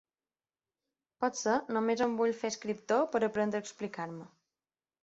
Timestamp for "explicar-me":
3.69-4.33